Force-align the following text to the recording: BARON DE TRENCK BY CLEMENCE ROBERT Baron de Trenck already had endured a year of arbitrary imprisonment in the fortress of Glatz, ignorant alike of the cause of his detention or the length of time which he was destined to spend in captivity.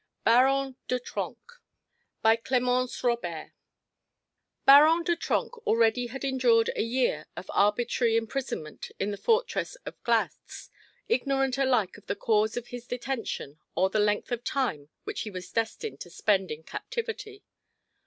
BARON 0.23 0.77
DE 0.87 0.99
TRENCK 0.99 1.59
BY 2.23 2.35
CLEMENCE 2.37 3.03
ROBERT 3.03 3.51
Baron 4.65 5.03
de 5.03 5.15
Trenck 5.15 5.55
already 5.67 6.07
had 6.07 6.25
endured 6.25 6.71
a 6.75 6.81
year 6.81 7.27
of 7.37 7.51
arbitrary 7.53 8.17
imprisonment 8.17 8.89
in 8.99 9.11
the 9.11 9.17
fortress 9.17 9.75
of 9.85 10.03
Glatz, 10.03 10.71
ignorant 11.07 11.59
alike 11.59 11.97
of 11.99 12.07
the 12.07 12.15
cause 12.15 12.57
of 12.57 12.69
his 12.69 12.87
detention 12.87 13.59
or 13.75 13.91
the 13.91 13.99
length 13.99 14.31
of 14.31 14.43
time 14.43 14.89
which 15.03 15.21
he 15.21 15.29
was 15.29 15.51
destined 15.51 15.99
to 15.99 16.09
spend 16.09 16.49
in 16.49 16.63
captivity. 16.63 17.43